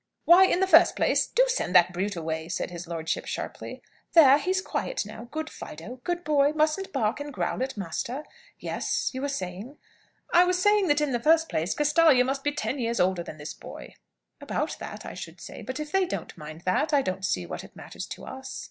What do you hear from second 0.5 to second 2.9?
the first place do send that brute away," said his